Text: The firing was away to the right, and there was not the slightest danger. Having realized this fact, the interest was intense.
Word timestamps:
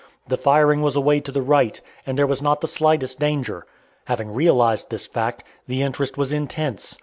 The 0.27 0.35
firing 0.35 0.81
was 0.81 0.95
away 0.95 1.19
to 1.19 1.31
the 1.31 1.43
right, 1.43 1.79
and 2.07 2.17
there 2.17 2.25
was 2.25 2.41
not 2.41 2.61
the 2.61 2.67
slightest 2.67 3.19
danger. 3.19 3.67
Having 4.05 4.33
realized 4.33 4.89
this 4.89 5.05
fact, 5.05 5.43
the 5.67 5.83
interest 5.83 6.17
was 6.17 6.33
intense. 6.33 6.97